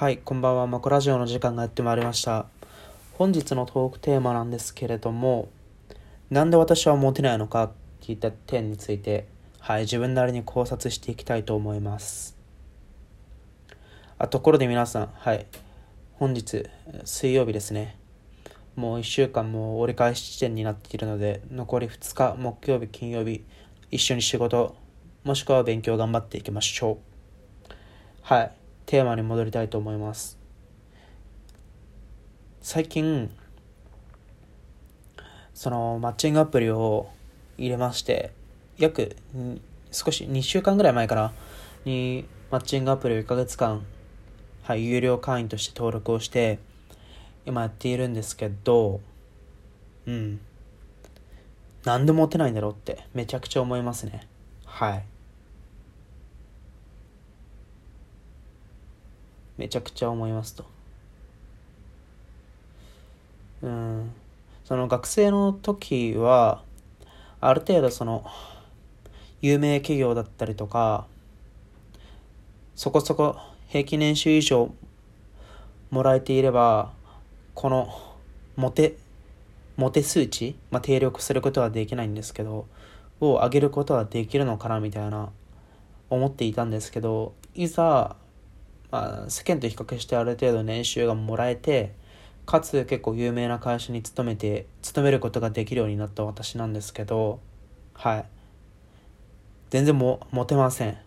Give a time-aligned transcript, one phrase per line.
[0.00, 0.66] はい、こんばんは。
[0.66, 2.46] マコラジオの時間がやってまいりました。
[3.18, 5.50] 本日のトークテーマなんですけれども、
[6.30, 9.26] なんで私はモテないのかっていった点について、
[9.58, 12.34] はい、自分なりに考察していきたいと思います。
[14.16, 15.44] あ、ところで皆さん、はい、
[16.14, 16.64] 本日、
[17.04, 17.98] 水曜日ですね。
[18.76, 23.44] もう1週間も折り返し地点になっているので、残り2日、木曜日、金曜日、
[23.90, 24.74] 一緒に仕事、
[25.24, 26.96] もしくは勉強頑張っていきましょう。
[28.22, 28.52] はい、
[28.90, 30.36] テーマに戻りたいと思います。
[32.60, 33.30] 最近、
[35.54, 37.08] そのマッチングアプリを
[37.56, 38.32] 入れまして、
[38.78, 39.14] 約
[39.92, 41.32] 少し2週間ぐらい前かな、
[41.84, 43.86] にマッチングアプリを1ヶ月間、
[44.64, 46.58] はい、有料会員として登録をして、
[47.46, 49.00] 今やっているんですけど、
[50.06, 50.40] うん。
[51.84, 54.26] なんでモテないんだろうってめちゃくちゃ思いますね。
[54.64, 55.04] はい。
[59.60, 60.64] めちゃくちゃ思いますと。
[63.60, 64.10] うん。
[64.64, 66.62] その学生の時は、
[67.42, 68.24] ある程度その、
[69.42, 71.06] 有名企業だったりとか、
[72.74, 73.36] そこそこ
[73.68, 74.72] 平均年収以上
[75.90, 76.90] もらえていれば、
[77.52, 77.92] この
[78.56, 78.96] モテ、
[79.76, 82.66] モテ数値、まあ、定力することはできないんですけど、
[83.20, 85.28] を上げることはできるのかなみたいな
[86.08, 88.16] 思っていたんですけど、いざ、
[88.90, 91.92] まあ、世間と比較してある程度年収がもらえて、
[92.46, 97.40] かつ結構有名な会社に勤めて、勤めることができるようになった私なんですけど、
[97.94, 98.24] はい。
[99.70, 100.98] 全然もモテません。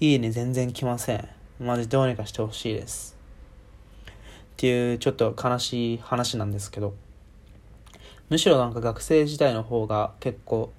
[0.00, 1.28] いいね全然来ません。
[1.60, 3.14] マジどうにかしてほしいです。
[4.54, 6.94] っていうちょっと悲しい話なんですけど、
[8.30, 10.72] むしろなんか学生時代の方が結構、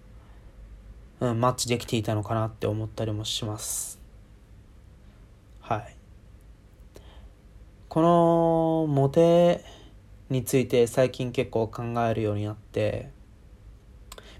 [1.19, 3.99] うん、マッチできていたのかなって思ったりもします。
[5.61, 5.94] はい。
[7.95, 9.63] このモテ
[10.29, 13.09] について最近結構考えるようになって、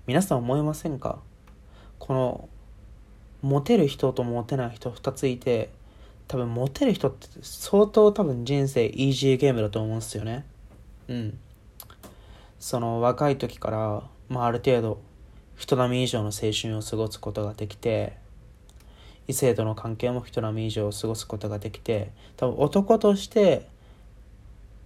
[0.06, 1.20] 皆さん思いませんか？
[1.98, 2.50] この
[3.42, 5.70] モテる人とモテない人2ついて、
[6.28, 10.46] 多分モテる人って相当多分人生イージーゲームだと思うんですよね。
[11.08, 11.40] うん。
[12.60, 15.00] その若い時から、まあある程度
[15.56, 18.18] 人並み以上の青春を過ごすことができて、
[19.28, 23.68] 異性との関係も人並み以上過ごすことができて、多分男として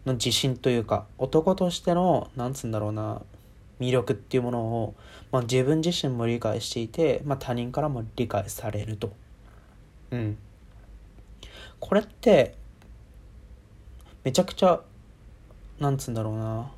[0.06, 3.22] の自信というか、男としての、なんつうんだろうな、
[3.80, 4.96] 魅力っていうものを、
[5.32, 9.12] まあ、自分自身も理解していて、まあ、他人からも理解されると。
[10.12, 10.38] うん。
[11.80, 12.56] これって、
[14.24, 14.82] めちゃくちゃ、
[15.80, 16.72] なんつうんだろうな、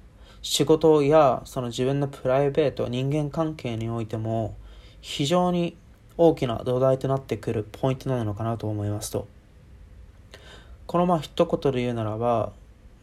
[0.43, 4.55] 仕事やその自分のプライベート、人間関係においても、
[5.01, 5.75] 非常に
[6.17, 9.27] 大きな土台となってくるポイントなのかなと思いますと。
[10.87, 12.51] このまあ一言で言うならば、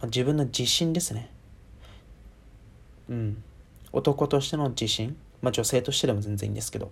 [0.01, 1.31] まあ自分の自信ですね。
[3.09, 3.43] うん。
[3.93, 5.17] 男としての自信。
[5.41, 6.91] まあ女性としてでも全然いいんですけど。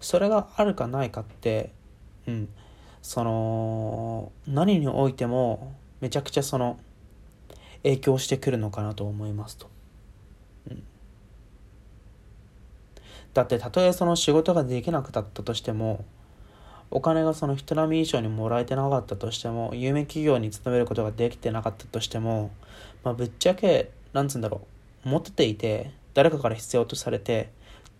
[0.00, 1.70] それがあるかないかって、
[2.26, 2.48] うん。
[3.02, 6.78] その、何においても、めちゃくちゃその、
[7.82, 9.68] 影響してくるのかなと思いますと。
[10.70, 10.82] うん。
[13.34, 16.04] だって、たとえその仕事ができなくなったとしても、
[16.90, 22.50] お金がその人並み以上にもらえてなかったとしても、有名企業に勤めることができてなかったとしても、
[23.04, 24.62] まあ、ぶっちゃけ、なんつうんだろ
[25.04, 27.50] う、持ってていて、誰かから必要とされて、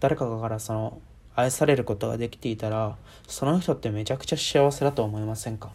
[0.01, 1.01] 誰かからその、
[1.37, 2.97] 愛されることができていたら、
[3.29, 5.71] その人ってめちゃくちゃ幸せだと思いませんか？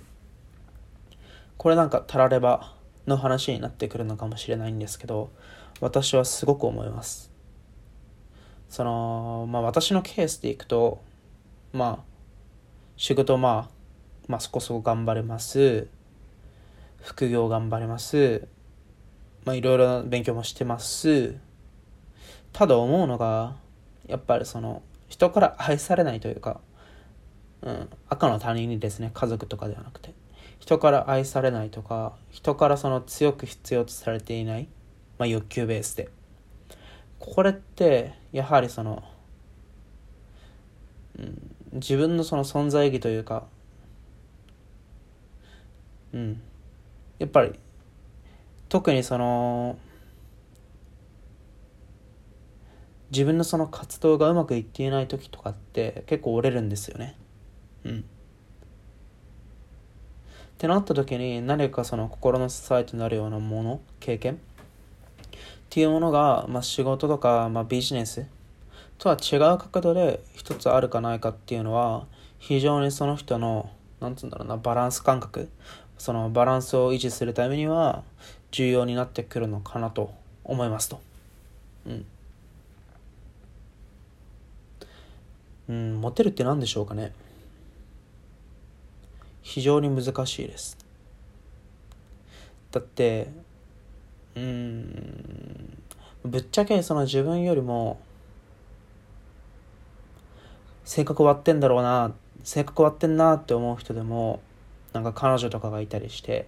[1.58, 2.74] これなんかたられば
[3.08, 5.30] の話になってくるのかもしれないんですけど、
[5.80, 7.32] 私はすごく思います。
[8.70, 11.02] その、まあ私のケースでいくと、
[11.74, 12.04] まあ、
[12.98, 13.76] 仕事まあ、
[14.28, 15.88] まあそこそこ頑張れます。
[17.02, 18.48] 副業頑張れます。
[19.44, 21.36] まあいろいろ勉強もしてます。
[22.52, 23.56] ただ思うのが、
[24.08, 26.62] やっぱりその、人から愛されないというか、
[27.62, 30.14] うん、赤の他人にですね、家族とかではなくて。
[30.60, 34.68] 人から愛されないとか、人からその強く必要とされていない、
[35.20, 36.10] まあ欲求ベースで。
[37.20, 39.04] これって、やはりその、
[41.18, 43.46] うん、自分のその存在意義というか、
[46.14, 46.42] うん、
[47.20, 47.54] やっぱり、
[48.70, 49.78] 特にその、
[53.12, 57.16] 自分のその活動がうまくいっていない時とかって結構折れるんですよね。
[57.86, 58.00] うん。
[58.00, 58.04] っ
[60.58, 64.40] てなった時に何かその心の支えとなるようなもの、経験
[65.76, 68.26] っていうものが、まあ、仕事とか、まあ、ビジネス
[68.98, 72.06] とは違う角度で一つあるかないかっていうのは
[72.40, 73.70] 非常にその人の
[74.00, 75.50] なんつうんだろうなバランス感覚
[75.98, 78.04] そのバランスを維持するためには
[78.52, 80.14] 重要になってくるのかなと
[80.46, 81.02] 思いますと。
[81.88, 82.06] うん。
[85.68, 87.12] うん、モテるって何でしょうかね。
[89.42, 90.78] 非常に難しいです。
[92.72, 93.28] だって、
[94.36, 95.84] うん、
[96.26, 98.00] ぶっちゃけその自分よりも
[100.84, 104.42] 性格割ってんだろうな性格割ってんなって思う人でも
[104.94, 106.48] なんか彼女とかがいたりして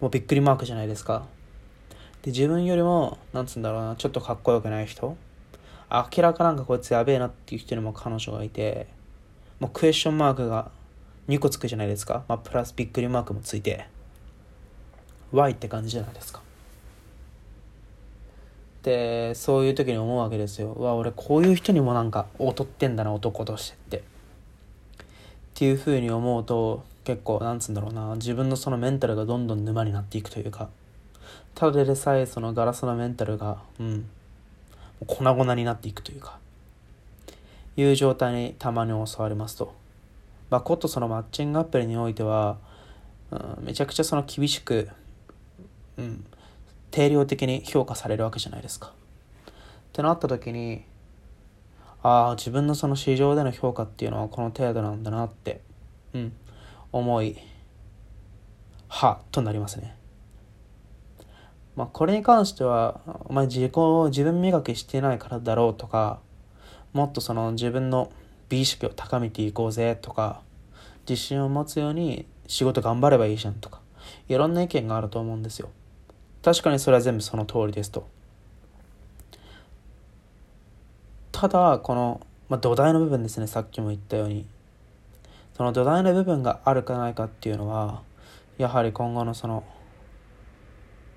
[0.00, 1.24] もうびっくりマークじゃないですか。
[2.22, 5.16] で自分よりもなんつうんだろうなちょっとかっこよくない人
[5.90, 8.86] 明らかなんかこいつやべえなっていう人にも彼女がいて
[9.58, 10.70] もうクエスチョンマークが
[11.28, 13.91] 2個つくじゃないですか、まあ、プラスびっくりマークもついて。
[15.32, 16.40] Y って感じじゃないですか。
[18.82, 20.74] でそういう時に思うわけですよ。
[20.74, 23.96] わ俺こういう人にもなんか劣ってんだな男としてって。
[23.98, 24.02] っ
[25.54, 28.14] ていうふうに思うと結構なんつうんだろうな。
[28.16, 30.68] 自分のそのメンタルがどんどん沼になっていくというか。
[31.54, 34.08] ただでさえそのガラスのメンタルがうん。
[35.06, 36.38] 粉々になっていくというか。
[37.76, 39.72] いう状態にたまに襲われますと。
[40.50, 42.58] まあことそのマッチングアプリにおいては、
[43.30, 44.88] うん、めちゃくちゃその厳しく
[45.98, 46.24] うん
[46.90, 48.92] 定量的に評価されるわけじゃないですか。
[49.48, 49.52] っ
[49.92, 50.84] てなった時に
[52.02, 55.62] ああ自分のその市場での評価っていうのはこの程度なんだなって
[56.12, 56.32] うん
[56.92, 57.38] 思い
[58.88, 59.96] はとなりますね。
[61.76, 66.20] まあこれに関してはお前自己を自分磨きしてないからだろうとか
[66.92, 68.12] もっとその自分の
[68.50, 70.42] 美意識を高めていこうぜとか
[71.08, 73.80] 自信を持つように仕事頑張ればいいじゃんとか
[74.28, 75.70] いろんな意見があると思うんですよ。
[76.42, 78.06] 確かにそれは全部その通りですと。
[81.30, 84.46] ただ、この、まあ、土台の部分ですね、さっきも言ったように。
[85.56, 88.02] その土台の部分があるかないかっていうのは、
[88.58, 89.64] やはり今後のその、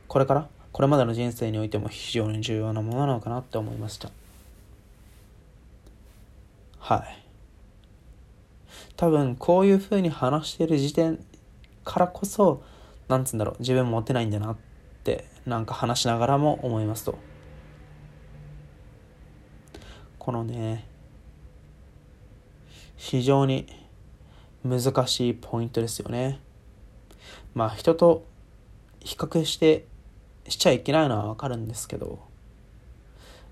[0.07, 4.11] これからこれまでの人生においても非常に重要なものなのかなって思いました。
[6.79, 7.23] はい。
[8.97, 11.23] 多分こういうふうに話している時点
[11.83, 12.61] からこそ、
[13.07, 14.55] なんつうんだろう、自分持てないんだなっ
[15.05, 17.19] ってなんか話しながらも思いますと。
[20.17, 20.87] このね
[22.97, 23.67] 非常に
[24.63, 26.39] 難しいポイントですよね。
[27.53, 28.25] まあ人と
[29.01, 29.85] 比較して
[30.49, 32.19] しちゃいけないのはわかるんですけど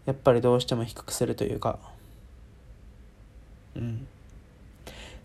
[0.06, 1.78] やっぱりどうしても比較するというか
[3.76, 4.08] うん。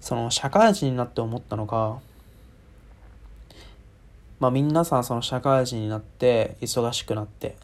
[0.00, 1.98] その社会人になって思ったのが
[4.40, 7.56] まあ皆さんその社会人になって忙しくなって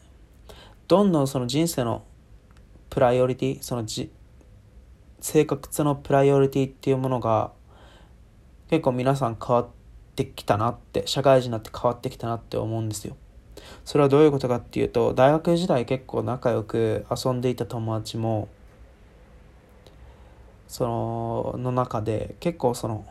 [0.88, 2.02] どんどんその人生の
[2.90, 4.10] プライオリティそのじ
[5.20, 7.52] 生活のプライオリティっていうものが
[8.68, 9.68] 結構皆さん変わっ
[10.16, 13.16] てきたなって社会人になって変わってきたなって思うんですよ。
[13.84, 18.48] それはどういうことかっていうと大学時代結構仲良く遊んでいた友達も
[20.68, 23.06] そのの中で結構その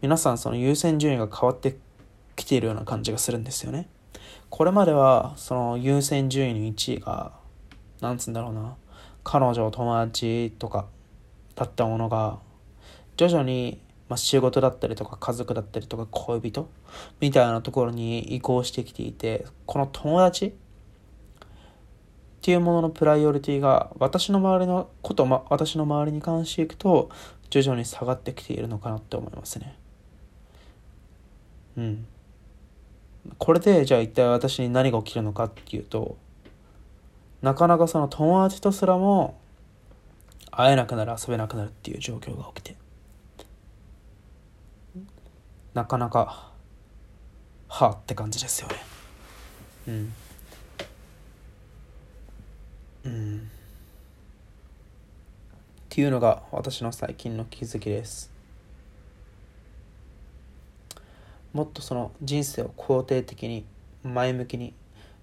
[0.00, 1.76] 皆さんその優先順位が変わって
[2.38, 3.88] 来ているような感じがするんですよね。
[4.48, 7.32] これまではその優先順位の1位が
[8.00, 8.76] なんつうんだろうな
[9.24, 10.86] 彼女友達とか
[11.54, 12.38] だったものが
[13.16, 16.70] 徐々に、まあ、仕事だったりとか家族だったりとか恋人
[17.20, 20.52] みたいなところに移行してきていてこの友達っ
[22.40, 27.10] ていうもののプライオリティが私の周りのこと、ま、私の周りに関していくと
[27.50, 29.76] 徐々に下がってきているのかなって思いますね。
[31.76, 32.06] うん。
[33.36, 36.16] これでじゃあ一体私に何が起きるのかっていうと
[37.42, 39.38] なかなかその友達とすらも
[40.50, 42.76] 会えなくなる遊べなくなるっていう状況が起きて
[45.74, 46.50] なかなか
[47.68, 48.74] はあって感じですよね。
[49.86, 50.12] うん。
[53.04, 53.36] うん。
[53.36, 53.40] っ
[55.88, 58.37] ていうのが私の最近の気づきです。
[61.52, 63.64] もっとその人生を肯定的に
[64.02, 64.74] 前向きに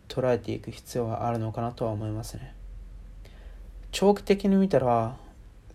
[0.07, 2.53] 捉えていく必要があるのかなとは思いますね。
[3.91, 5.15] 長期的に見たら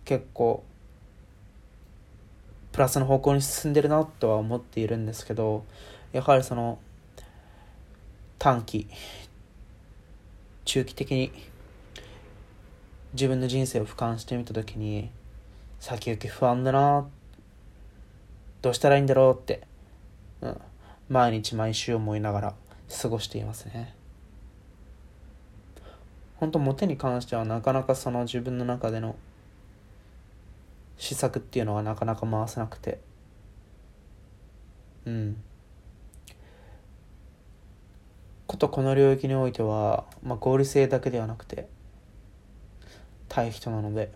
[0.05, 0.63] 結構
[2.71, 5.65] プラスの方向に進んでるなとは思っているんですけど
[6.13, 6.79] やはりその
[8.37, 8.87] 短期
[10.65, 11.31] 中期的に
[13.13, 15.09] 自分の人生を俯瞰してみた時に
[15.79, 17.07] 先行き不安だな
[18.61, 19.63] どうしたらいいんだろうって
[20.41, 20.61] うん、
[21.09, 22.53] 毎日毎週思いながら
[23.01, 23.93] 過ごしていますね。
[26.37, 29.15] 本当モテに関してはなかなかその自分の中での
[30.97, 32.99] 施策っていうのがなかなか回せなくて。
[35.05, 35.43] うん。
[38.47, 41.69] ことこの領域においては、まあ、合理性だけではなくて
[43.29, 44.11] 対人なので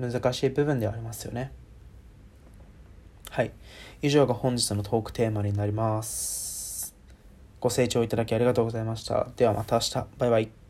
[0.00, 1.52] 難しい部分ではありますよね。
[3.34, 3.50] はい。
[4.00, 6.94] 以上が本日のトークテーマになります。
[7.58, 9.26] ご清聴いただきありがとうございました。
[9.34, 10.06] ではまた明日。
[10.18, 10.63] バイバイ。